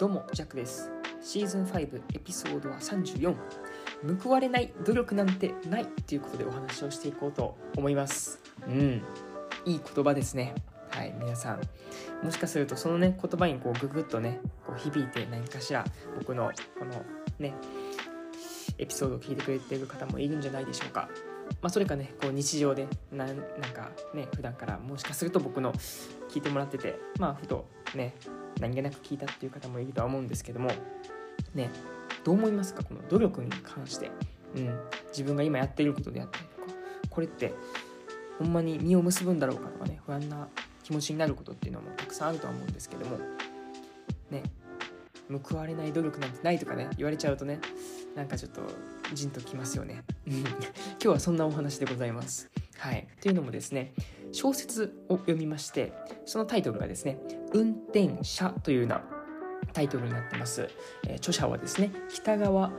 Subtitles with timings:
[0.00, 0.90] どうもジャックです。
[1.20, 3.36] シーズン5エピソードは34
[4.22, 8.40] 報われない努力なんてないということでお話をしていこうと思います。
[8.66, 9.02] うん。
[9.66, 10.54] いい言葉ですね。
[10.88, 11.60] はい皆さん。
[12.24, 15.84] もしかするとそのね言葉にこうググッとねこう響いて何かしら
[16.18, 16.92] 僕のこの
[17.38, 17.52] ね
[18.78, 21.10] エピソードを聞いてくれてる方もいるんじゃないでしょうか。
[21.60, 25.74] まあ、それかねこう日常でななんかね普段からもしかすると僕の
[26.30, 28.14] 聞いてもらっててまあふとね
[28.60, 30.70] 何気なく聞いたっていう方もいるとは思うんですけども
[31.54, 31.70] ね
[32.24, 32.84] どう思いますか？
[32.84, 34.10] この努力に関して、
[34.54, 36.78] うん、自分が今やっていることであったりとか。
[37.08, 37.52] これって
[38.38, 40.48] ほんまに実を結ぶんだろうかとかね不安な
[40.84, 43.18] 気持ちになることっていうのもたくさんあるとは思うんですけども
[44.30, 44.42] ね。
[45.48, 47.60] 報われない努力なんてないとかね言われちゃうとね
[48.16, 48.62] なんかちょっと
[49.14, 50.02] じんときますよね。
[50.26, 50.44] 今
[50.98, 52.50] 日はそんなお話でございます。
[52.78, 53.06] はい。
[53.20, 53.92] というのもですね
[54.32, 55.92] 小説を読みまして
[56.24, 57.18] そのタイトルがですね
[57.52, 59.02] 「運転者」というような
[59.72, 60.68] タイトルになってます、
[61.06, 62.72] えー、著者はですね北川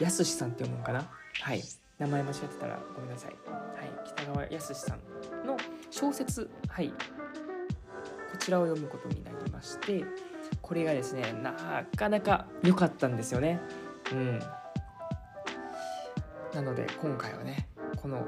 [0.00, 1.10] 康さんって読むのかな？
[1.42, 1.62] はい。
[1.98, 5.56] 名前間違ってたらごめんなさい、はい、北川康さんの
[5.90, 6.90] 小説はい。
[6.90, 6.94] こ
[8.38, 10.04] ちらを読むことになりまして
[10.62, 13.60] これがですねなかなか良かったんですよね。
[14.12, 14.38] うん。
[16.54, 18.26] なので今回はねこの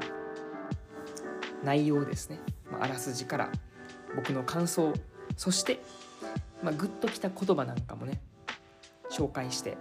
[1.63, 2.41] 内容ですね、
[2.71, 3.53] まあ、あらすじから
[4.17, 4.93] 僕の感想
[5.37, 5.81] そして、
[6.63, 8.21] まあ、グッときた言葉なんかもね
[9.11, 9.77] 紹介して、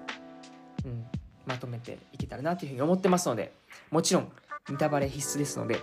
[0.85, 1.05] うん、
[1.45, 3.53] まとめていけたらなというふうに思ってますので
[3.91, 4.31] もちろん
[4.69, 5.79] ネタバレ必須ですので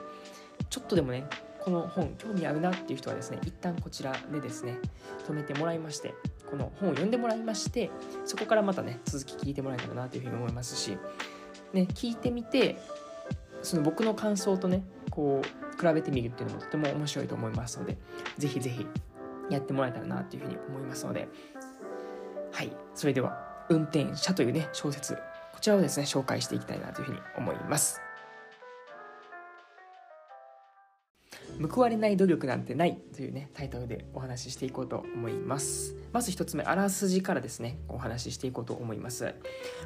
[0.71, 1.27] ちょっとでもね
[1.67, 4.79] この本興味あるなっていう人はですね一旦こちらでですね
[5.27, 6.15] 止めてもらいまして
[6.49, 7.91] この本を読んでもらいまして
[8.25, 10.97] そこからまたね続き聞いてもらえたらなというふうに思いますし、
[11.73, 12.77] ね、聞いてみて
[13.63, 17.97] その僕の感想とねこう比べてみるっていうのもとても面白いと思いますので
[18.39, 18.87] 是非是非
[19.51, 21.29] やってもらえたらなというふうに思いますので。
[22.53, 22.73] はい。
[22.95, 23.37] それでは
[23.69, 25.15] 「運転者」というね小説
[25.53, 28.01] こちらをですね紹介していきたいなというふうに思います。
[31.71, 35.95] 報われない努力なんてないというねタイトルでお話ししていこうと思います。
[36.13, 39.35] まず1つ目あらすじからですねお話ししていこうと思います、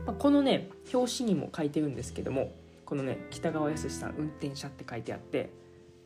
[0.07, 2.53] まあ、このね表紙にも書いてるんですけども
[2.85, 5.51] このね北川康さん運転者って書いてあって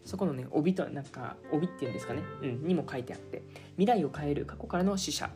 [0.05, 3.43] そこのね帯となんか帯っていうんですかね、うん、にも書いてあって
[3.77, 5.31] 未来を変える過去からの死者。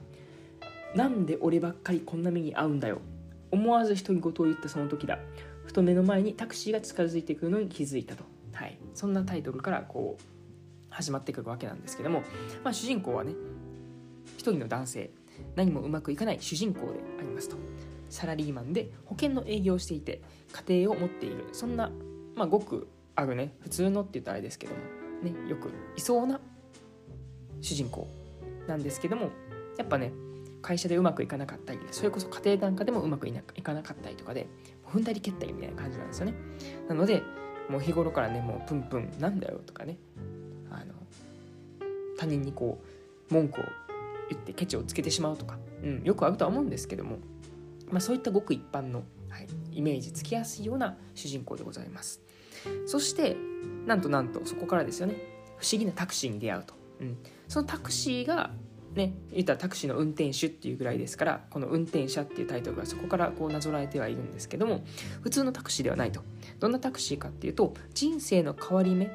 [0.95, 3.01] なんで俺ばっかりこんな目に遭うんだよ。
[3.51, 5.19] 思わず独り言を言ったその時だ。
[5.65, 8.25] ふと目の前にタクシーが近づいてくるのに気づいたと。
[8.53, 10.23] はい、そんなタイトルからこう
[10.89, 12.23] 始まってくるわけなんですけども、
[12.65, 13.33] まあ、主人公はね
[14.37, 15.11] 一人の男性。
[15.55, 17.57] 何もうまくいかない主人公でありますと。
[18.11, 20.23] サラリーマンで保険の営業をしていて
[20.67, 21.45] 家庭を持っている。
[21.53, 21.91] そんな、
[22.35, 24.81] まあ、ごくあるね普通のって言ったらあれですけども、
[25.23, 26.41] ね、よくいそうな
[27.61, 28.07] 主人公
[28.69, 29.31] なんですけども
[29.77, 30.13] やっぱね
[30.63, 34.47] 会社でうまくいかなかったりそれこそ家庭なんかでもうまくいかなかったりとかで
[34.87, 36.35] 踏んだり蹴ったりみたいな感じなんですよね。
[36.89, 37.25] なので
[37.69, 39.99] もう日頃からねもうプンプンなんだよとかね
[40.71, 40.95] あの
[42.17, 42.81] 他人にこ
[43.31, 43.65] う文句を
[44.31, 47.19] 言ってケチをつけてしまうとか、うん、よくあるとは思うんですけども、
[47.91, 52.28] まあ、そういったごく一般の、はい、イメージつきやすいような主人公でございます。
[52.87, 53.37] そして
[53.87, 55.17] なんとなんとそこからですよね。
[55.59, 57.17] 不思議なタクシーに出会うと、うん、
[57.49, 58.51] そのタクシーが
[58.95, 64.85] ね言ったらタクシーの運転手っていうぐらいですからこの運転者っていうタイトルがそこからこうなぞらえてはいるんですけども
[65.23, 66.23] 普通のタクシーではないと。
[66.61, 69.11] どんなタクシーかっていうと人生の変わり目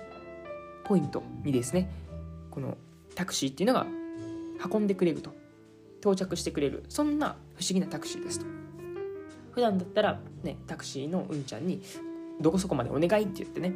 [0.84, 1.90] ポイントにですね
[2.52, 2.78] この
[3.16, 3.86] タクシーっていうのが
[4.72, 5.34] 運んでくれると。
[6.04, 6.84] 到着してくれる。
[6.90, 8.46] そんな不思議なタクシーですと。
[9.52, 11.82] 普段だったらねタクシーのうんちゃんに
[12.42, 13.74] どこそこまでお願いって言ってね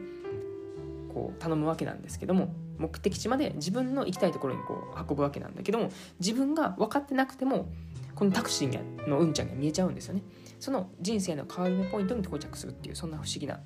[1.14, 5.90] こう頼むわけなんですけども目的地まで自分の行きたいところにこう運ぶわけなんだけども
[6.20, 7.70] 自分が分かってなくても
[8.16, 10.24] このタクシーのうんちゃんが見えちゃうんですよね。
[10.60, 13.60] その人生の変わり目ポイントに到着するっていうそんな不思議な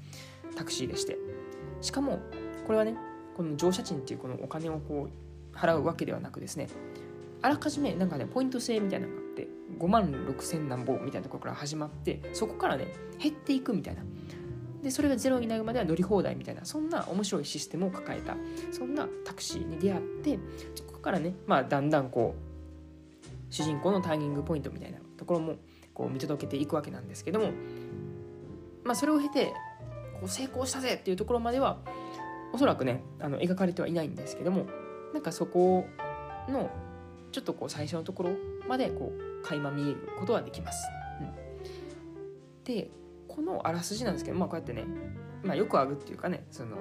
[0.57, 1.17] タクシーでして。
[1.81, 2.19] しかも
[2.67, 2.95] これはね
[3.35, 6.67] この乗車賃っていうこのお金をこう払うわけではなくですね
[7.41, 9.47] あらかじめなんかねポイント制みたいなのがあって
[9.79, 12.87] 5万6千何本みたいなところから始まってそこからね
[13.19, 14.03] 減っていくみたいな。
[14.83, 18.35] でそれがゼロになるまでは乗り放題みたいなそんな面白いシステムを抱えた
[18.71, 20.39] そんなタクシーに出会って
[20.75, 25.55] そこからね、まあ、だんだんこう主人公のターニングポイントみたいなところも
[25.93, 27.51] こう見届けていくわけなんですけども、
[28.83, 29.53] まあ、それを経て
[30.19, 31.79] こう成功したぜっていうところまでは
[32.53, 34.65] おそらくねあの描かれてはいないんですけども
[35.13, 35.85] なんかそこ
[36.49, 36.69] の
[37.31, 38.31] ちょっとこう最初のところ
[38.67, 40.87] までこう垣間見えることはできます。
[41.21, 42.89] うん、で
[43.35, 44.85] このあらすじなんですけど、まあ、こうやってね、
[45.43, 46.75] まあ、よくあるっていうかねその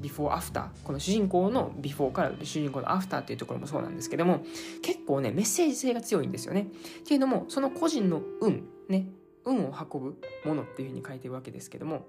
[0.00, 4.44] ビフォーアフターこの主人公のビフォーから主人公のアフターっていうところもそうなんですけども
[4.82, 6.68] 結構ねメッセージ性が強いんですよね。
[7.00, 9.08] っていうのもその個人の運ね
[9.44, 12.06] 運を運ぶものっていうふうに書いてるわけですけども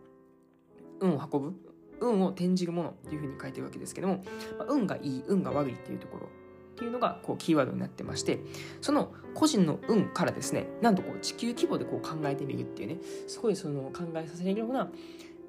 [1.00, 1.54] 運を運ぶ
[2.00, 4.24] 運を転じるものっていうふうに書いてるわけですけども、
[4.58, 6.30] まあ、運がいい運が悪いっていうところ
[6.78, 8.38] っていうのがこうキーワードになってまして
[8.82, 12.98] その個人の運からですねなんとこう地球規模でこう考えてみるっていうね
[13.28, 14.88] すごいその考えさせられるような、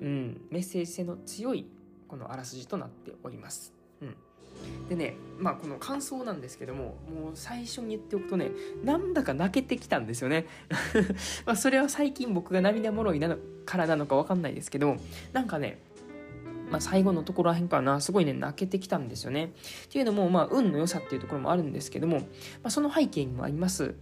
[0.00, 1.66] うん、メッセージ性の強い
[2.08, 3.74] このあらすじとなっております。
[4.00, 4.16] うん
[4.88, 6.96] でね、まあこの感想なんですけども、もう
[7.34, 8.50] 最初に言っておくとね、
[8.82, 10.46] なんだか泣けてきたんですよね。
[11.46, 13.36] まそれは最近僕が涙もろいなの
[13.66, 14.96] からなのかわかんないですけど、
[15.32, 15.78] なんかね、
[16.70, 19.52] まあ、最後のところらへんかな、すごいね、泣けてきたんですよね。
[19.86, 22.24] っていうのも、まあ、運の良さっていうところもあるんですけども、ま
[22.64, 23.94] あ、その背景にもあります、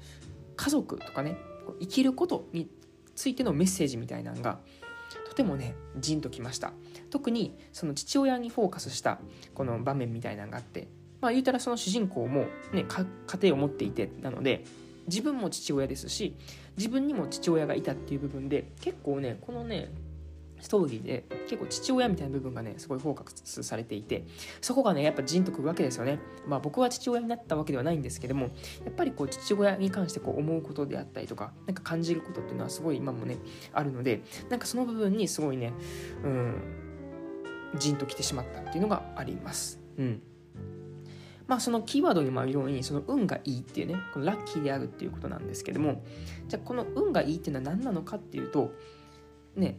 [0.56, 1.38] 家族とかね、
[1.80, 2.68] 生きることに
[3.14, 4.58] ついてのメッセージみたいなのが、
[5.28, 6.72] とてもね、じんときました。
[7.10, 9.18] 特に、その父親にフォーカスした
[9.54, 10.88] この場面みたいなのがあって、
[11.20, 13.06] まあ、言うたらその主人公もね、家
[13.42, 14.64] 庭を持っていて、なので、
[15.06, 16.34] 自分も父親ですし、
[16.76, 19.90] 自分にも父親がいたっていう部分で、結構ね、このね、
[20.60, 24.24] ストーリーで結構父親みたいな部分がねすごいフォーカスされていて
[24.60, 26.18] そこがねやっぱジンとくるわけですよね。
[26.46, 28.50] まあ僕は父親になったわけではないんですけども
[28.84, 33.38] やっぱりこう父親に関してこう思うことであったりとかなんか感じることっていうのはすごい今もね
[33.72, 35.72] あるのでなんかその部分にすごいね
[36.24, 36.54] うん
[37.78, 39.80] ジンときてしまったっていうのがあります。
[39.98, 40.22] うん。
[41.46, 46.04] まあそのキーワードにもあるようにその運がいいっていうねこのラッキーであるっていうことなんですけども
[46.48, 48.72] じゃあこの運がいいっていうのは何なのかっていうと
[49.54, 49.78] ね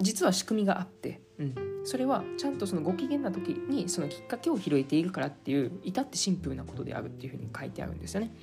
[0.00, 1.54] 実は仕組みがあって、うん、
[1.84, 8.34] それはちゃんとそのご機嫌な時にそのきっかけを拾えているからっていう至ってシンプルなことであるっていうふうに書いてあるんですよね。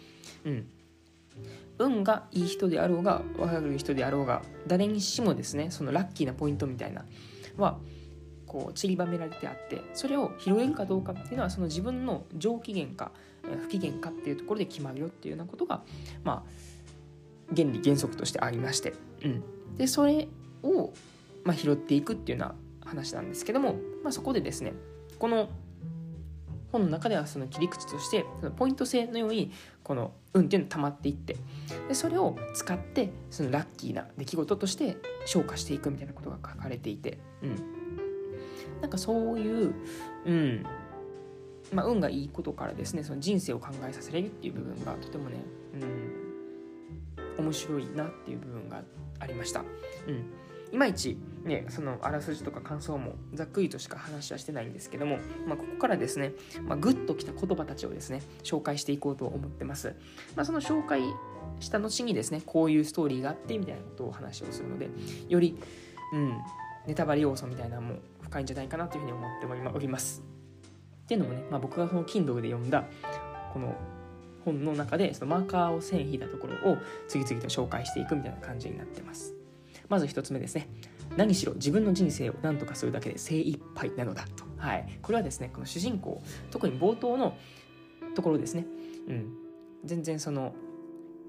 [0.45, 0.67] うん、
[1.79, 7.05] 運がいい人であろうが悪い人であろうが誰にしもですねそのラッキーなポイントみたいな
[7.57, 7.77] は
[8.45, 13.11] こう散りばめられてあってそれを拾えるかどうかっていうのはその自分の上機嫌か
[13.63, 15.81] 不機嫌かっていうところで決まるよっていうようなことが
[16.23, 18.93] まあ原理原則としてありまして、
[19.23, 19.43] うん、
[19.77, 20.27] でそれ
[20.63, 20.93] を
[21.45, 22.55] まあ、拾っていくっていうような
[22.89, 24.73] 話なんですけども、まあ、そこでですね
[25.17, 25.49] この
[26.71, 29.51] 本の中ではその切り口としてそのポイント制のように
[29.83, 31.37] この運っていうの溜まっていって
[31.87, 39.73] でそれを使ってそのラッキーな出来事として消化していくみたいなことが書かれていて、うん、なんかそういう、
[40.25, 40.65] うん。
[41.73, 45.37] まあ、運がいいことからですねその人生を考えさせれるっていう部分がとてもね、
[47.39, 48.83] うん、面白いなっていう部分が
[49.19, 49.61] ありました。
[49.61, 50.25] うん。
[50.75, 56.33] いまいちねそのあらすじとか感想もざっくりとしか話はしてないんですけども、まあ、ここからですね、
[56.63, 59.95] まあ、グッときた言葉たちをですね紹介していこうと思ってます、
[60.35, 61.01] まあ、その紹介
[61.61, 64.89] した後にですねこういうストーリーがあってみたいなことを話をするので
[65.29, 65.57] より
[66.11, 66.37] うん
[66.87, 70.21] ネタバレ要素みたいなのも深いんじゃないかなというふうに思っております。
[71.05, 72.83] っていうのもね、まあ、僕がその Kindle で読んだ
[73.53, 73.75] この
[74.43, 76.77] 本の中でそのマーカーを線引いたところを
[77.07, 79.33] 次々と紹介していくみたいな感じになってます。
[79.89, 80.69] まず1つ目ですね。
[81.17, 87.37] 何しろ自分の人生を何とかするだけで精一杯なのだと、はい、これはですねこの主人公特に冒頭の
[88.15, 88.65] ところですね、
[89.07, 89.33] うん、
[89.83, 90.53] 全然その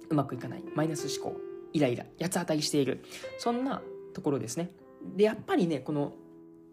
[0.08, 0.62] うまくいかない。
[0.74, 1.38] マイナス思考
[1.72, 3.04] イライラ八つ当たりしている。
[3.38, 3.82] そんな
[4.14, 4.70] ところですね。
[5.16, 6.12] でやっぱりねこの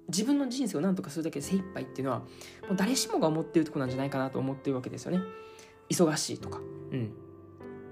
[0.08, 2.26] 自分の人生を何とかするだけで精一杯っていうのはも
[2.74, 5.20] う誰しもが思ってるとこなんじゃないかなと思ってるわけですよね。
[5.90, 6.60] 忙しいとか。
[6.92, 7.14] うん。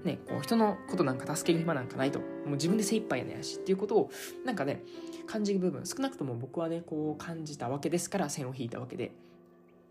[0.04, 2.18] ね、こう人のことなんか助ける暇なんかないと。
[2.18, 4.10] もう自分で精一杯やねやしっていうことを
[4.44, 4.82] なんかね
[5.26, 9.12] 感じる部分少なくとも僕はねこう感じたわけですから線を引いたわけで。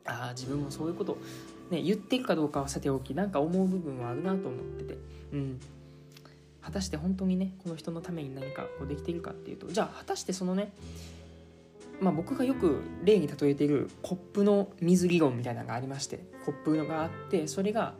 [0.05, 1.17] ああ自分もそういうこと、
[1.69, 4.97] ね、言ってるかどうかはさておきなんか思う部分はあるなと思ってて。
[5.33, 5.59] うん。
[6.61, 9.67] 果たして本当にねこの人のために何かこうできているかっていうと。
[9.67, 10.73] じゃあ果たしてそのね
[12.01, 17.93] まあ、僕がよく例に例えているコップの水理論みたいなのがありましてコップがあってそれが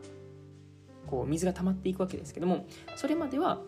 [1.12, 2.64] こう水が溜まっていくわけですけども
[2.96, 3.58] それまでは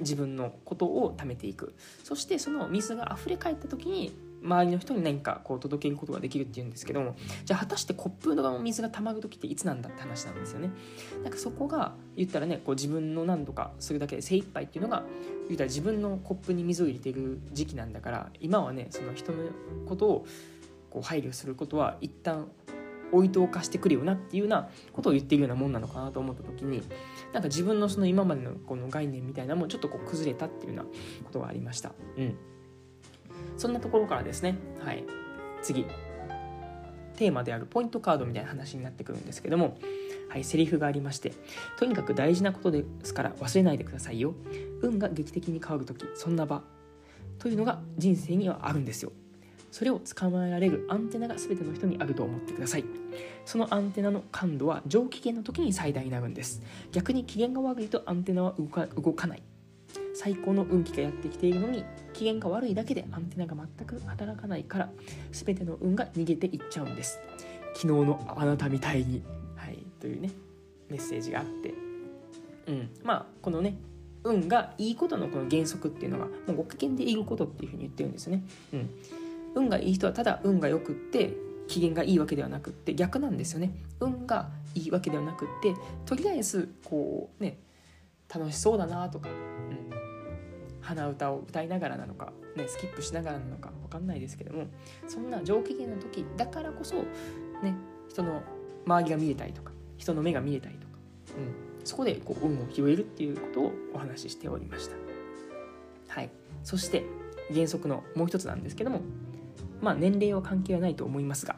[0.00, 1.74] 自分のことを貯めていく。
[2.02, 10.70] そしてその水が溢れ返った時に周りの人に何かこう届けることができるっていうんですけどもじゃあ果たしてコップの水が溜まる時っていつなんだって話なんですよね。
[11.22, 15.02] なんかそこが言ったらねこう自分の何とかするだけで精一杯っていうのが
[15.48, 19.38] 言ったら自分のコップに水を入れている時期なんだから今はねその人の
[19.86, 20.26] ことを
[20.88, 22.48] こう配慮することは一旦
[23.12, 26.82] 置いておかしてくるよなっていうようなことを言っているようなもんなのかなと思った時に
[27.32, 30.90] なんか自分のその今までのこの概念みたいなのもちょっとこう崩れたっていうような
[31.24, 31.92] ことがありました。
[32.16, 32.36] うん。
[33.56, 35.04] そんなところからですね、はい。
[35.62, 35.86] 次。
[37.18, 39.76] テーマであるポイントカードみたいな話になってくるんですけども
[40.28, 41.32] はいセリフがありまして
[41.76, 44.34] とにかく大事なことですから忘れないでくださいよ
[44.82, 46.62] 運が劇的に変わる時そんな場
[47.40, 49.12] というのが人生にはあるんですよ
[49.70, 52.84] それを捕まえられるアンテナが全ての人にあると思ってください。
[53.44, 56.62] そのアンテナの感度は上機嫌の時に最大になるんです。
[56.92, 59.42] 逆に機嫌が悪いとアンテナは動か動かない。
[60.14, 64.90] 最高の運気がやってきているのに機嫌が悪いだけでアンテナが全く働かないから
[65.30, 67.20] 全ての運が逃げていっちゃうんです。
[67.74, 69.22] 昨日のあなたみたいに。
[69.56, 69.78] はい。
[70.00, 70.30] というね
[70.88, 71.74] メッセージがあって。
[72.66, 72.90] うん。
[73.02, 73.76] まあこのね
[74.24, 78.42] 運がいいことのこの原則っていうのがもうご機嫌でいることっていうふうに言ってるんですね。
[78.72, 78.90] うん。
[79.54, 81.34] 運がいい人はただ運が良くって
[81.66, 83.72] 機嫌がいいわけではなくって逆なんですよね。
[84.00, 85.74] 運がいいわけではなくって
[86.06, 87.58] とりあえずこうね
[88.32, 89.90] 楽しそうだなとか、うん、
[90.80, 94.66] 鼻歌を歌いながらなのか、ね、スキップしながらなのか分かんないですけども
[95.06, 96.96] そんな上機嫌な時だからこそ
[97.62, 97.74] ね
[98.08, 98.42] 人の
[98.86, 100.94] 周りが見れたりとか人の目が見れたりとか、
[101.36, 101.40] う
[101.82, 104.96] ん、そこでこう運を拾えるっていうことをお話ししておりました。
[106.08, 106.30] はい。
[106.64, 107.04] そして
[107.52, 109.00] 原則のもう一つなんですけども
[109.80, 111.56] まあ年齢は関係はないと思いますが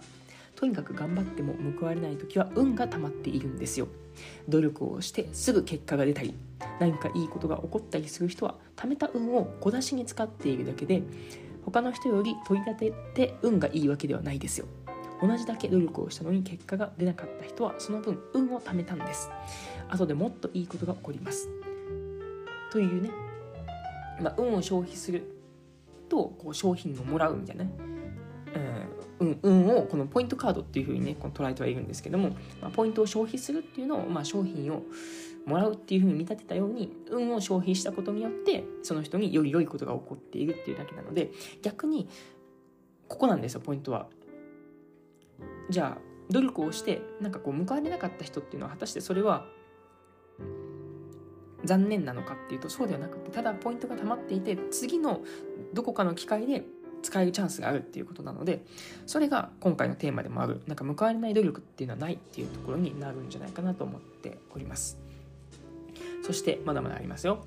[0.57, 3.89] とにかく頑張っても報われない時は運が溜まっているんですよ。
[4.49, 6.35] 努力をしてすぐ結果が出たり
[6.79, 11.03] 何かいいことが起こったりする人は貯めた運を小出しに使っているだけで
[11.65, 14.67] 他の人より取り立てて運がいいわけではないですよ。
[15.23, 19.31] 同じだけ努力をしたのに結果が出なかった人はその分運を貯めたんです。
[19.89, 21.49] 後でもっといいことが起こります。
[22.71, 23.11] というね、
[24.21, 25.23] まあ、運を消費する
[26.09, 27.71] とこう商品をもらうみたいなね、
[29.21, 34.83] 運をこのポイントカードっていうふうにねこの捉えてはいるんですけども、まあ、ポイントを消費するっていうのを、まあ、商品を
[35.47, 41.31] もらうっていうふうに見立てたように運を消費したことによってその人により良いことが起こっているっていうだけなので
[41.63, 42.09] 逆に
[43.09, 44.07] ここなんですよポイントは。
[45.71, 49.47] じゃあ努力をしてなんかこう報われなかった人っていうのは果たしてそれは
[51.65, 55.21] 残念なのかっていうとそうではなくてただポイントが溜まっていて次の
[55.75, 56.65] どこかの機会で
[57.03, 58.65] 使えるチャンスがあるっていうことなので
[59.07, 64.99] それが今回のテーマでもあるなんか報われない努力っていうのはないっていうところになるんじゃないかなと思っております。
[66.23, 67.45] そしてまだまだありますよ。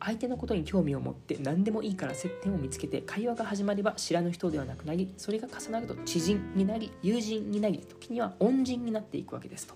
[0.00, 9.74] 相手のことに興味を持って何でもいいから接点を見つけて会話が始まれば知らぬ人ではなくなりそれが重なると知人になり友人になり時には恩人になっていくわけですと、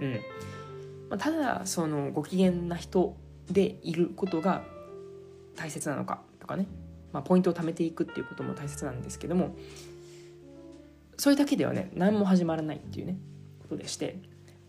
[0.00, 0.20] うん。
[1.08, 3.16] まあ、ただそのご機嫌な人
[3.50, 4.64] でいることが
[5.56, 6.66] 大切なのかとかね。
[7.12, 9.56] まあ、ポイントを貯めていくっていうことも大切なんですけども
[11.16, 13.18] それだけではね何も始まらないっていうね
[13.62, 14.18] ことでして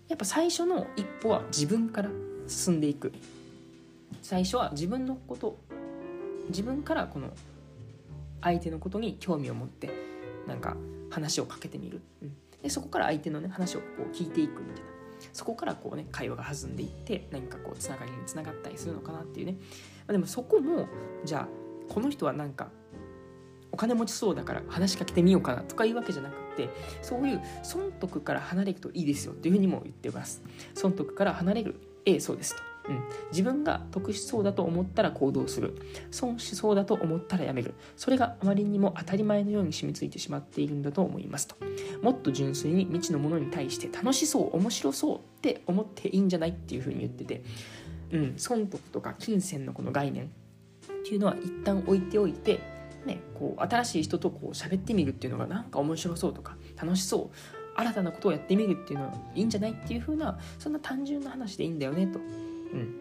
[0.09, 2.09] やっぱ最初の一歩は自分から
[2.47, 3.13] 進んでいく。
[4.21, 5.57] 最初は自分のこと
[6.49, 7.31] 自分からこの
[8.41, 9.89] 相手のことに興味を持って
[10.47, 10.75] なんか
[11.09, 14.91] 話をかけてみる、うん、でそこから相手のね話をこう聞いていくみたいな。
[15.33, 19.53] そこからこうね会話が弾んでいって何かこうつながりにつながったりするのかなっていうね。
[19.53, 19.57] ま
[20.09, 20.87] あでもそこも
[21.23, 21.47] じゃあ
[21.91, 22.69] この人はなんか
[23.73, 26.69] お金持ちそうだから話しかけてみようかなとかいうわけじゃなくて
[27.01, 30.41] そういう損得から離れるといいですよというふうにも言ってます。
[30.73, 31.75] 損得から離れる。
[32.05, 35.75] ええそうですと、うん、自分が得しそうだと思ったら行動する。
[36.11, 37.73] 損しそうだと思ったらやめる。
[37.97, 41.55] それがあまりにも当たり前のように染みついてしまっているんだと思いますと。
[42.01, 47.43] もっと純粋に未知のものに対して楽しそう面白そうって思っていいんじゃないっていうふうに言ってて
[48.11, 50.31] うん、損得とか金銭のこの概念。
[51.11, 52.61] っていうのは一旦置いておいて、
[53.05, 57.35] ね、こう新しい人とこう喋ってみるっていうのがなんか面白そうとか楽しそう
[57.75, 62.95] 新たなことをやってみるっていうのはいいんじゃないっていう風なそんな単純な話でいいんだよねと、うん、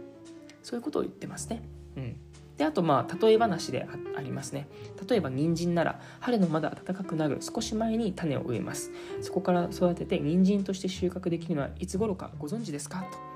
[0.61, 1.63] そういうことを言ってますね。
[1.97, 2.17] うん。
[2.57, 3.87] であとまあ例え話で
[4.17, 4.67] ありますね。
[5.09, 8.91] 例えば人参なら春のまだ暖かくなる少し前に種を植えます。
[9.21, 13.30] そこから育てて人参として収穫できるのはいつ頃かご存知ですかと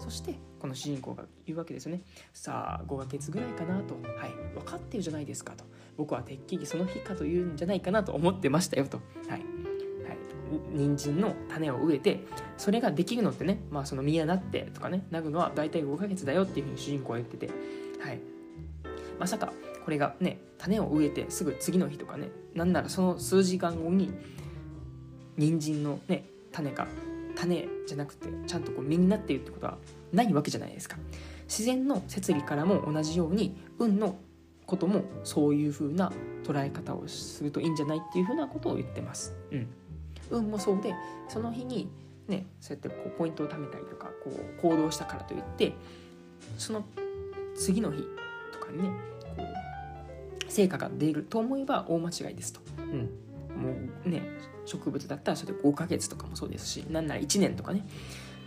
[0.00, 2.02] そしてこの主人公が言うわけですよね。
[2.32, 3.94] さあ5ヶ月ぐらいかなと。
[3.94, 4.30] はい。
[4.54, 5.64] 分かってるじゃないですかと。
[5.96, 8.98] 僕はてっきりその日かというんじゃないかなと思ってましたよと。
[9.28, 9.38] はい。
[9.38, 9.42] はい。
[10.72, 12.24] 人参の種を植えて
[12.56, 17.50] それができるのってねまあその実がなってとかねなるのは大体5ヶ月だよっていうふうに主人公は言ってて。
[18.00, 18.20] はい。
[19.18, 19.52] まさか
[19.84, 24.10] これがね種を植えてすぐ次の日とかねなんならその数時間後に
[25.36, 26.86] 人参のね種が
[27.36, 29.78] 種じゃなくてちゃんとこう実になっているってことは
[30.12, 30.96] ないわけじゃないですか
[31.44, 34.16] 自然の摂理からも同じように運の
[34.66, 36.12] こともそういう風な
[36.44, 39.34] 捉え方をするといいんじゃないっていう風なことを言ってます。
[39.50, 39.66] うん、
[40.30, 40.94] 運もそうで
[41.28, 41.90] その日に
[42.28, 45.74] ねそうやってこうポイントを貯めたりとかこう行動したからといって
[46.56, 46.84] その
[47.56, 48.04] 次の日
[48.52, 48.90] とかにね
[49.36, 52.60] こう成果が出ると思えば大間違いですと。
[52.78, 53.10] うん
[53.60, 53.74] も
[54.06, 54.22] うね
[54.70, 57.86] 植物だったらそれで5ヶ月とかもそうですしなんなら1年とかね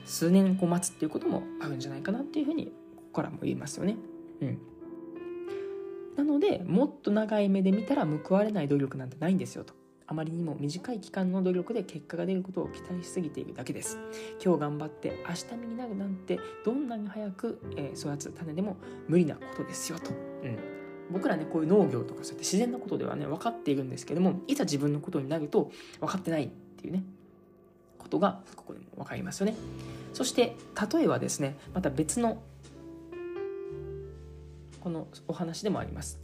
[0.05, 2.71] 数年こう待つっていうこともあるんじゃないかなっていうふうにこ
[3.11, 3.95] こからも言いますよね。
[4.41, 4.59] うん、
[6.17, 9.73] なのでもっと長い目で見たら報われない努力なんてないんですよと。
[10.05, 13.97] あまりにも短い期間の努力で結果が出ることを期待しすぎているだけです。
[14.43, 18.75] 今日頑張って明日身になるなんてどんなに早く、えー、育つ種でも
[19.07, 20.11] 無理なことですよと。
[20.11, 27.03] うん僕らねこういう農業とかそうやって自然なことではね分かっているんですけどもいざ自分のことになると分かってないっていうね
[27.97, 29.55] ことがここでも分かりますよね。
[30.13, 30.55] そして
[30.93, 32.41] 例えばですねまた別の
[34.79, 36.19] このお話でもあります。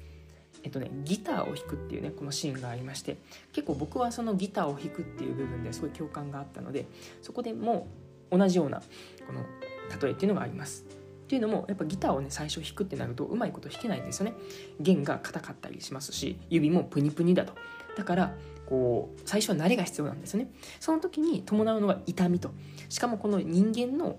[0.63, 3.15] えっとね、ギターを弾くっていうねこのシーンがありまして
[3.53, 6.86] 結構僕はそのギターを弾くっていう部分ですごい共感があったので
[7.21, 7.88] そこでも
[8.29, 8.81] 同じような
[9.25, 9.45] この
[10.01, 10.99] 例えっていうのがあります。
[11.29, 14.33] っていうのもやっぱギターをね最初弾くってなるとうまいこと弾けないんですよね。
[14.79, 17.53] 弦が硬かったりしますし指もプニプニだと。
[17.95, 20.50] だからこう最初は慣れが必要なんですね。
[20.79, 22.50] その時に伴うのが痛みと。
[22.89, 24.17] しかもこの人間の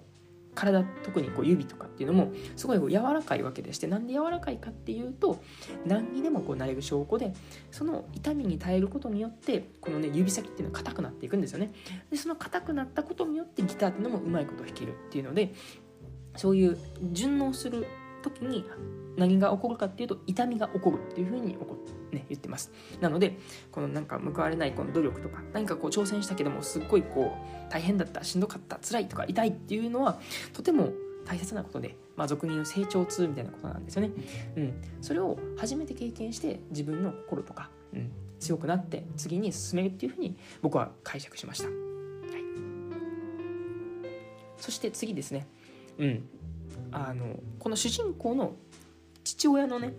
[0.54, 5.42] 体特にこう指とかっていうのもすごいこう柔らかいわけでしてなんで柔らかいかっていうと
[5.84, 7.32] 何にでもこうなれる証拠で
[7.72, 11.72] その痛みに耐えることによってこのね指先っていうのは硬くなっていくんですよね。
[12.10, 15.52] でその硬くなったことによってギターっていうのもうまいこと弾けるっていうので
[16.36, 16.78] そういう
[17.12, 17.86] 順応する
[18.22, 18.64] 時に
[19.16, 21.76] 何が起こるかっていうと痛みが起こるっていうふうに起こ、
[22.12, 22.70] ね、言ってます。
[23.00, 23.38] なので
[23.72, 27.32] このなんか報われないこの努力とか何かこう挑戦したけどもすっごいこ
[27.68, 30.20] う大変だったしんどかった辛いとか痛いっていうのは
[30.52, 30.92] とても
[31.24, 34.10] 大切なことで、まあ、俗に言う成長痛みたいなことなんですよね、
[34.56, 38.10] うん、それを初めて経験して自分の心とか、うん、
[38.40, 41.76] 強くなって次に進めるっていうふうに僕は解釈しました、はい、
[44.56, 45.46] そして次ですね。
[45.98, 46.28] うん。
[46.92, 48.54] あのこの主人公の
[49.22, 49.92] 父親のね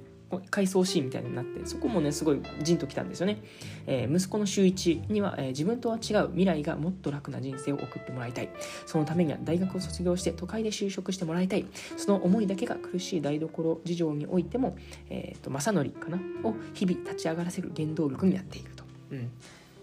[0.50, 3.41] 回想シーンみたいになってそこもねすごいじんときたんですよね、
[3.86, 8.49] えー、息子の周一には、えー、自分とは違う未来がもっと楽な人生を送ってもらいたい。
[8.86, 11.65] そのためには大学を卒業して都会で就職してもらいたい。
[11.97, 14.77] その思いだけが苦しい台所事情においても、
[15.10, 16.17] えーと、正則かな？
[16.43, 19.32] を日々立ち上がらせる原動力になっていると、うん、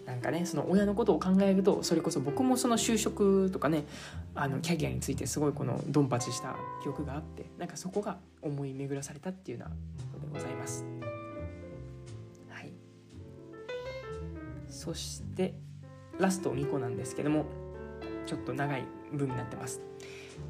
[0.09, 3.85] なんかねその親のことを考えるとそれこそ僕もその就職とかね
[4.33, 9.75] あのキャリアについてすごいこのドンパチした記憶があってなんかそこが思い巡らされたっていうような
[10.11, 10.83] ことでございます。
[12.49, 12.73] はい、
[14.67, 15.53] そして
[16.17, 17.45] ラスト2個なんですけども
[18.25, 19.79] ちょっと長い文になってます。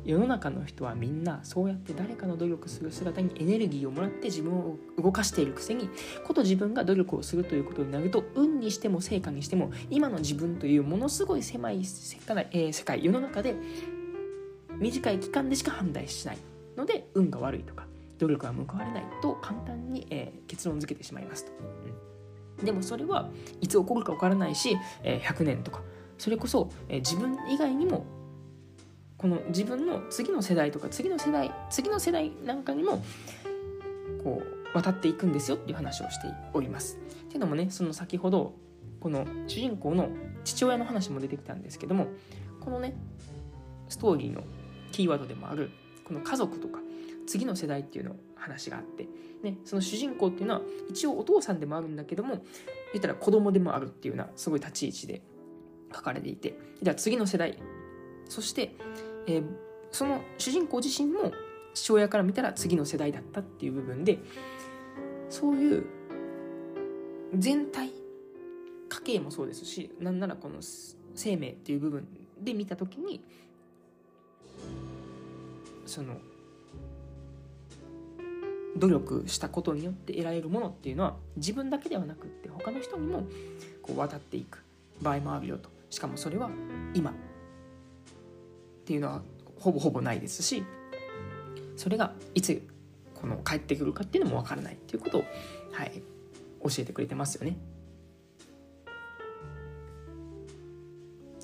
[0.05, 5.89] 世の中の人はみんなそうやって誰かの努力する姿にエネルギーをもらって自分を動かしているくせに
[6.25, 13.55] こと自分が努力をするということになると運にしても成果にしても今の自分というものすごい狭い世界,、えー、世界世の中で
[14.77, 16.37] 短い期間でしか判断しない
[16.77, 17.85] ので運が悪いとか
[18.17, 21.51] 努力は報われないと簡単に、えー、結論付けてしまいますと、
[22.65, 23.29] でもそれは
[23.61, 25.81] いつ起こるか分からないし、えー、100年とか
[26.17, 28.05] それこそ、えー、自分以外にも
[29.19, 33.03] この自分の次の世代とか次の世代次の世代なんかにも
[34.23, 34.41] こ
[34.73, 36.97] う渡っていくんですよっていう話をしております。
[37.25, 38.55] っていうのもねその先ほど
[39.01, 40.09] この主人公の
[40.45, 42.07] 父親の話も出てきたんですけども
[42.61, 42.95] このね
[43.89, 44.43] ストーリーの
[44.91, 45.69] キーワードでもある
[46.05, 46.79] この家族とか
[47.27, 49.07] 次の世代っていうの話があって、
[49.43, 52.43] ね、その主人公っていうのは一応お父さんでもあるんだけども
[52.93, 55.21] 言ったら子供でもあるっていうようなすごい立ち位置で
[55.93, 57.57] 書かれていてじゃあ次の世代
[58.27, 58.75] そして
[59.29, 59.43] えー、
[59.91, 61.31] その主人公自身も
[61.75, 64.17] 父親から見たら次の世代だったっていう部分で
[65.29, 65.85] そういう
[67.35, 67.91] 全体
[68.89, 70.55] 家計もそうですしなんならこの
[71.15, 72.07] 生命っていう部分
[72.41, 73.23] で見た時に
[75.85, 76.15] その
[78.77, 83.27] 努力したことによって得られるものっていうのは自分だけではなくって他の人にも
[83.83, 84.63] こう渡っていく
[85.01, 85.69] 場合もあるよと。
[85.89, 86.49] しかもそれは
[86.93, 87.13] 今。
[88.89, 89.21] っていうのは
[89.59, 90.63] ほぼほぼないですし
[91.77, 92.67] それがいつ
[93.13, 95.23] この帰ってくるかっていうのも分からないっていうことを、
[95.71, 96.01] はい、
[96.63, 97.55] 教えてくれてますよね。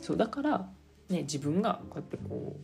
[0.02, 0.68] そうだから、
[1.10, 2.58] ね、自分がこうやってこ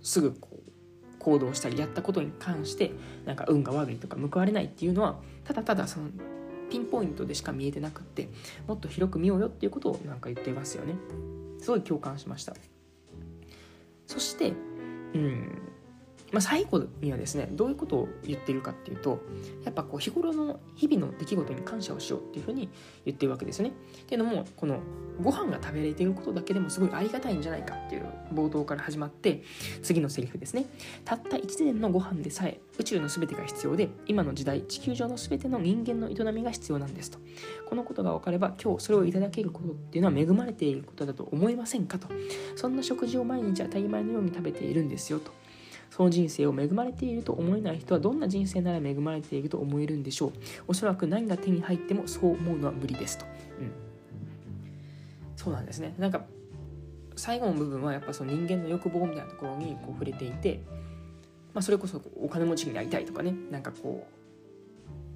[0.00, 0.70] うすぐこう
[1.18, 2.92] 行動したりやったことに関して
[3.24, 6.10] なんか運が悪いとか報われないっていうのはただただその
[6.70, 8.28] ピンポイントでしか見えてなくって
[8.68, 10.94] もっと広く見ようよっていうことをなんか言ってますよね。
[11.58, 12.54] すごい共感しました。
[14.10, 14.52] そして、
[15.14, 15.69] うん、
[16.32, 19.20] まあ、最後にはですねどういうことを言っているかっていうと
[19.64, 22.68] やっぱこう日頃の日々の出来事に感謝をしようっていうふうに
[23.04, 23.70] 言ってるわけですね。
[23.70, 24.80] っていうのもこの
[25.20, 29.42] ご飯が食べれていることだけでもすごいありがたいんじゃないかっていう冒頭から始まって
[29.82, 30.64] 次のセリフですね
[31.04, 37.18] たった1年のご飯でさえ宇宙の全てが必要で今の時代地球上の全ての人間の営みが必要なんですと
[37.68, 42.08] このことが分かれば今日それをいただけることっていうのは恵まれていることだと思いませんかと
[42.56, 45.32] そんな食事を毎日当たり前のように食べているんですよと
[45.90, 50.32] その人生を恵まれていると思えない人はどんな人生なら恵まれていると思えるんでしょう？
[50.68, 53.26] おそらく何が手に入ってもそう思うのは無理ですと、
[53.58, 53.72] うん、
[55.36, 55.94] そうなんですね。
[55.98, 56.24] なんか
[57.16, 60.62] 最後の部分はやっぱその人間の欲望みたいなところにこう触れていて、
[61.52, 63.34] まあ、それこそお金持ちになりたいとかね。
[63.50, 64.06] なんかこ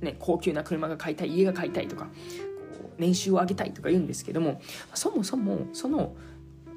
[0.02, 4.60] うね高級な車が買いたい家が買いたいとかこう年収を上げたいとか言うんですけども
[4.92, 6.14] そもそもその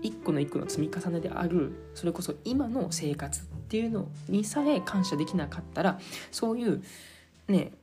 [0.04, 6.00] 一個の一個の積み重ねであるそれこそ今の生活っていうのにさえ感謝できなかったら
[6.32, 6.82] そういう
[7.50, 7.74] ね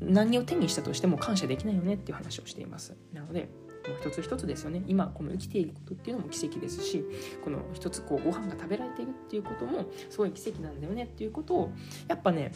[0.00, 2.96] 何を手にしたとしても感謝できないよねっていう話をしています。
[3.12, 3.50] なので
[3.86, 4.82] もう一つ一つですよね。
[4.86, 7.04] 今この生きていることっていうのも奇跡ですし
[7.44, 11.72] この一つこうご飯が食べられているっていうこともすごい奇跡なんだよねっていうことを
[12.08, 12.52] やっぱね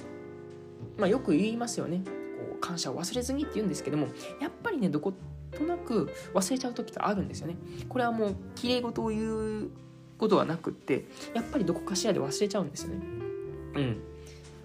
[0.97, 2.03] まあよく言いますよね。
[2.07, 4.09] こう感謝を忘れずにって言うんですけども
[4.41, 5.13] やっぱりねどこ
[5.51, 7.57] となく忘れちゃう時があるんですよね。
[7.87, 9.71] これはもう綺麗事を言う
[10.19, 13.07] ことはなくってやっぱりどこかしらで忘れちゃうんですよね。
[13.77, 14.03] うん。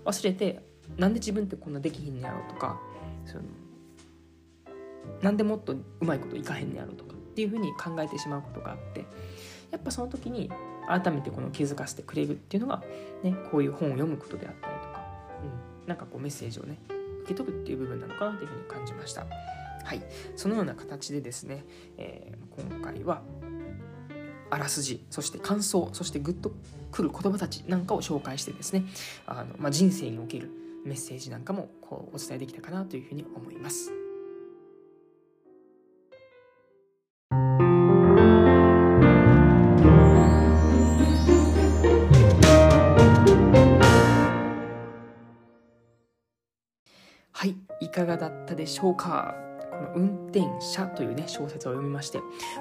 [0.06, 0.60] 忘れて
[0.98, 2.80] なんで自分ってこんなできひんのやろとか
[3.26, 3.44] その
[5.22, 9.06] なんでもっとうまいこといかへんのやろとかっていうふうに考えてしまうことがあって
[9.72, 10.52] やっぱその時に
[10.88, 12.84] 改めてこの気づかせてくれるっていうのが、
[13.24, 15.06] ね、こういう本を読むことであったりとか、
[15.82, 16.78] うん、なんかこうメッセージをね
[17.24, 19.26] 受け取るっていう部分なのかなというふうに感じました。
[19.84, 20.02] はい、
[20.36, 21.66] そのような形でですね、
[21.98, 23.22] えー、今回は
[24.54, 26.52] あらすじそして感想そしてグッと
[26.92, 28.86] くる言葉たちなんかを紹介してですね
[29.26, 30.52] あの、まあ、人生における
[30.86, 33.92] メッセージなんかもこうお伝えできたかなというふうに思います。
[47.32, 49.43] はい、いかがだったでしょうか？
[49.74, 52.20] この運転者というね、小説を読みまして、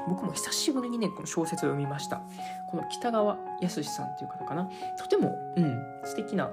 [0.08, 2.22] 僕も久しぶりにね、この小説を読みました。
[2.70, 4.68] この北川康さんっていう方かな。
[4.98, 6.50] とても、うん、素敵な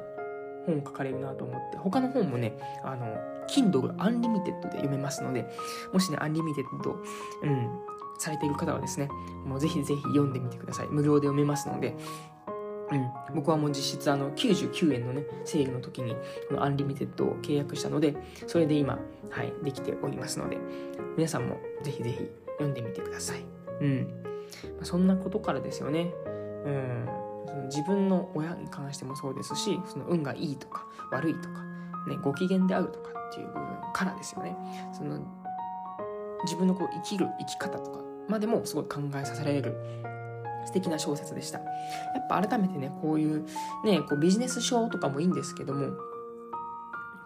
[0.65, 3.05] 本を書かれるなと思って、他の本もね、あの、
[3.47, 5.49] Kindle Unlimited で読めますので、
[5.91, 6.63] もしね、Unlimited、
[7.43, 7.69] うん、
[8.19, 9.09] されている方はですね、
[9.45, 10.87] もうぜひぜひ読んでみてください。
[10.89, 11.95] 無料で読めますので、
[12.91, 16.15] うん、僕はもう実質あの99円のねセールの時に
[16.47, 18.15] この Unlimited を契約したので
[18.47, 18.97] それで今
[19.29, 20.57] はいできておりますので
[21.15, 22.17] 皆さんもぜひぜひ
[22.53, 23.43] 読んでみてください。
[23.81, 24.07] うん。
[24.81, 26.11] そんなことからですよね。
[26.65, 27.09] うん。
[27.47, 31.63] その自分の親に関してもそうですしその運がいいとか悪いとか、
[32.07, 34.55] ね、ご機嫌であるとかっていう部分からですよね。
[34.93, 35.19] その
[36.43, 39.75] 自分のこう生きる生き方とかまでもすごい考えさせられる
[40.69, 41.57] 素敵な小説でした。
[41.57, 41.65] や
[42.19, 43.43] っぱ改めてね、こういう
[43.83, 45.87] ね、こうビジネス書とかもいいんですけども、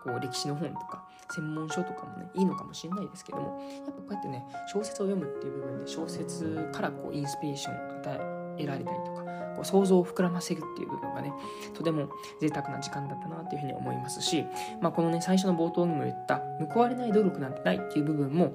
[0.06, 1.04] こう歴史の本とか
[1.36, 9.24] 専門書とかもね、いいのかもしれないですけども、やっぱこうやってね、小説を読むっていう部分で小説からこうインスピレーションを与えられたりとか、
[9.56, 11.34] こう想像を膨らませるっていう部分がね、
[11.74, 12.08] とても
[12.40, 14.46] 贅沢な時間だったなっていうふうに思いますし、
[14.80, 16.42] まあ、このね、最初の冒頭にも言った
[16.74, 18.54] 報われない努力なんてないっていう部分も、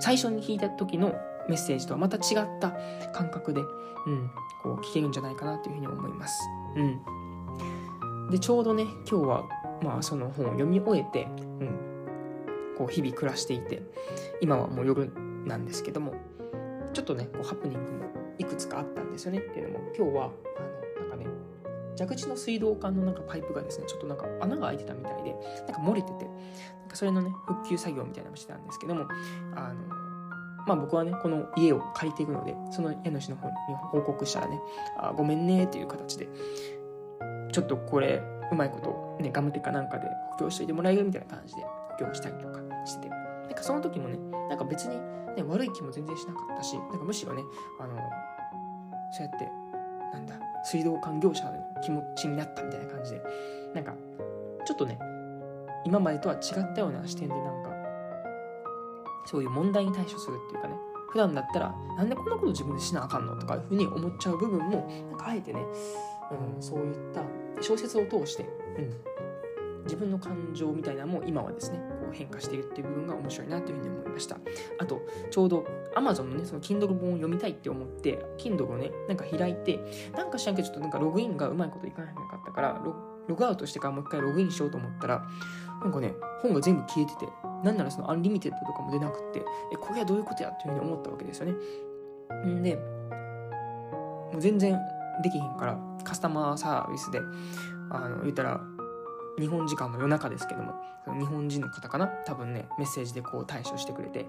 [0.00, 1.14] 最初に聞いた時の
[1.50, 2.72] メッセージとはまた違った
[3.12, 4.30] 感覚で、うん、
[4.62, 6.38] こう聞けるんじゃないかなというふうに思います。
[6.76, 9.48] うん、でちょうどね今日は、
[9.82, 13.82] まあ、その本を読み終えて、うん、こう日々暮らしていて
[14.40, 15.12] 今はもう夜
[15.44, 16.14] なんですけども
[16.92, 18.04] ちょっとねこうハプニングも
[18.38, 21.26] いくつかあったんですよねっていうのも今日はあのなんかね
[21.98, 25.34] 蛇口の水道管のなんかパイプがですねちょっとなんか穴が開いてたみたいで
[25.66, 29.08] なんか漏れててなんかそれのね復旧作業みたいなのをしてたんですけども
[29.56, 29.99] あの
[30.70, 33.54] まあ僕はね、この家を借りていくので、その家主の方に
[33.90, 34.60] 報告したらね、
[34.96, 36.28] あごめんねっていう形で、
[37.50, 44.16] ちょっとこれ、うまいこと、ね、ガムテかなんかで補強しといてもらえるみたいな感じで補強したりとかしてて、なんかその時もね、
[44.48, 44.94] なんか別に、
[45.34, 47.42] ね、悪い気も全然しなかったし、なんかむしろね、
[47.80, 47.96] あの、
[49.10, 49.50] そうやって、
[50.12, 51.52] なんだ、水道管業者の
[51.82, 53.22] 気持ちになったみたいな感じで、
[53.74, 53.92] なんか、
[54.64, 55.00] ちょっとね、
[55.84, 57.69] 今までとは違ったような視点でなんか
[59.24, 60.74] そういう問題に対処するっていうかね。
[61.10, 65.60] 普段だったらなんでこんなこと自分でしなあかんのとかいうふうに思っちゃう部分もなんかあえてね、
[66.56, 67.22] うん、そういった
[67.60, 68.44] 小説を通して、
[68.78, 74.38] うん、自分の感情みたいなのも今はですねこう変化しているっていう部分が面白いなというふうに思いました。
[74.78, 79.80] あとちょうど Amazon のねその Kindle 本を読みたいって思って Kindle をねなんか開いて
[80.14, 82.94] なんか知らんけどちょっとなんかログインがうまいこといかなかったからロ
[83.30, 85.24] ログアウトしてからもう一回ログインしようと思ったら
[85.82, 87.28] なんかね本が全部消えてて
[87.64, 91.54] なんならその Unlimited とかも出なくてえこれはどういうことやっていうふうに思ったわけですよね。
[92.46, 94.78] んでもう全然
[95.22, 97.20] できひんからカスタマーサービスで
[97.90, 98.60] あの言ったら
[99.40, 100.74] 日本時間の夜中ですけども
[101.18, 102.06] 日本人の方かな？
[102.06, 104.20] 多分ねメッセージでこう対処してくれて。
[104.20, 104.26] で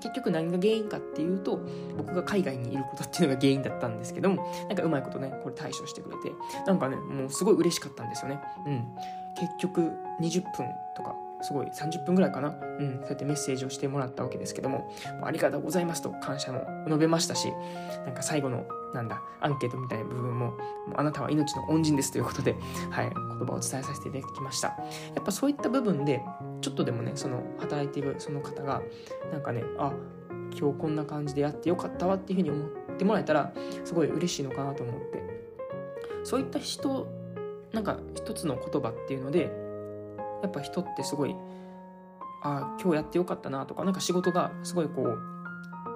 [0.00, 1.60] 結局何が原因かっていうと
[1.96, 6.32] 僕が海外にいることっていうのが原因だったんですけどもなんかうまいことねこれ対処してくれて。
[6.66, 8.40] なんかねもうすごい嬉しかったんですよね。
[8.66, 8.84] うん。
[9.38, 9.80] 結局
[10.20, 10.66] 20分
[10.96, 17.52] とかすごい30分ぐらいかな、うん、そうやってメッセージをしてもらったわけですけども、ありがとうございますと感謝も述べましたし、
[18.04, 20.54] なんか最後の、なんだ、アンケートみたいな部分も、も
[20.96, 22.56] あなたは命の恩人ですということで、
[22.90, 24.68] はい、言葉を伝えさせていただきました。
[24.68, 26.22] やっぱそういった部分で、
[26.60, 28.82] ちょっとでもね、その働いているその方が、
[29.32, 29.92] なんかね、あ、
[30.58, 33.52] 今日こんな感じでやってよかったわっていうふうに思ってもらえたら、
[33.84, 35.22] すごい嬉しいのかなと思って、
[36.24, 37.06] そういった人、
[37.72, 39.67] なんか一つの言葉っていうので、
[40.42, 41.34] やっぱ人ってすごい
[42.42, 45.18] あ今日やってよかったなとかなんか仕事がすごいこう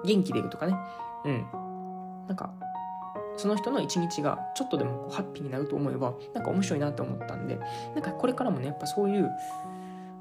[0.05, 0.75] 元気でいるとかね。
[1.25, 1.45] うん。
[2.27, 2.53] なんか
[3.35, 7.59] その人の一日がちょっとでもこうハッピーになると思えばなんか面白いなと思ったんで
[7.95, 9.29] なんかこれからもねやっぱそういう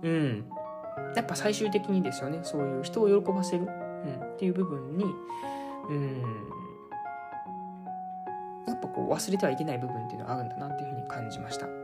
[0.03, 0.45] うん。
[1.17, 5.05] やっぱ最終的にですよねそういう人を喜ばせる、うん、っていう部分に
[5.89, 6.23] うん。
[8.67, 11.82] やっぱこう忘れてはいけない部分っていうのはあるんだなっていうふうに感じました。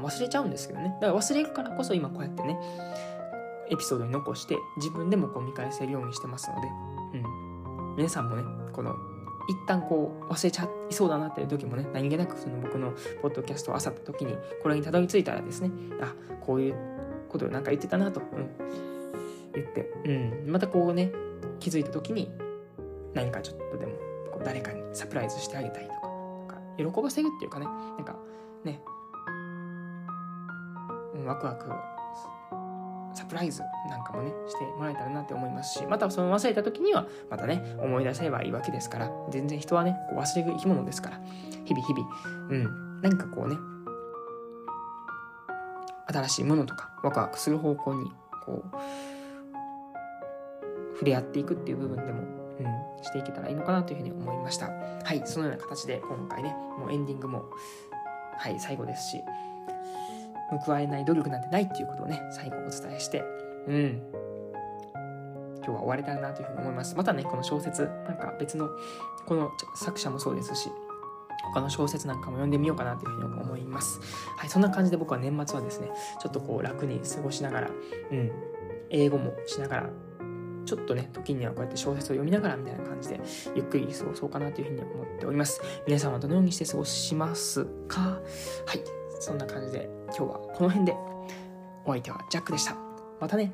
[0.00, 0.96] まあ、忘れちゃうんですけどね。
[1.00, 2.58] だから忘れるからこそ今こうやってね
[3.70, 6.68] エピソードに残して自分でもこう見返せるようにしてますので、
[7.14, 8.94] うん、皆さんもねこの
[9.48, 16.74] 一旦こう忘れちゃいそうだなっていう時もね何気なくその僕のポッドキャストを漁った時にこれにたどり着いたらですねあこういう
[17.28, 18.50] ことをなんか言ってたなと、うん、
[19.54, 21.12] 言って、うん、またこうね
[21.60, 22.30] 気づいた時に
[23.14, 23.92] 何かちょっとでも
[24.32, 28.16] こう誰かにサプライズしてあげたりとかなんか喜ばせるっていうかねなんか
[28.64, 28.80] ね
[31.26, 31.70] ワクワク
[33.14, 41.20] サプライズなんかもねしてもらえたらなって思いますしまたその忘れた時にはまたね思い出せばいいわけですから全然人はねこう忘れる生き物ですから
[41.64, 42.08] 日々日々
[42.50, 43.56] うん何かこうね
[46.08, 48.12] 新しいものとかワクワクする方向に
[48.44, 48.76] こう
[50.94, 54.68] 触れ合っていくっていう部分でも、うん、していけたらいいのかなというふうに思いました。
[54.68, 57.44] はいそのような形で今回ねもうエンディングも
[58.38, 59.20] はい最後ですし
[60.50, 63.24] 報えない努力なんてないっていうことをね、最後お伝えして、
[63.66, 64.02] うん。
[65.58, 66.94] 今日は終われたらなというふうに思います。
[66.94, 68.68] またね、この小説、なんか別の、
[69.26, 70.70] この作者もそうですし、
[71.52, 74.00] 他の小説なんかも読んでみようかなというふうに思います。
[74.36, 77.70] はい、そんな感じで僕は年末はですね、ちょっとこう楽に過ごしながら、
[78.12, 78.30] うん、
[78.90, 79.90] 英語もしながら、
[80.64, 83.20] ちょっとね、時にはこうやって小説を読みながらみたいな感じで、
[83.54, 85.60] ゆっくり過ごそうかなというふうに思っております。
[85.86, 88.00] 皆さんはどのようにして過ごしますか？
[88.00, 88.20] は
[88.74, 88.80] い、
[89.20, 90.94] そんな感じで今日はこの辺で
[91.84, 92.76] お相手はジャックでした。
[93.20, 93.52] またね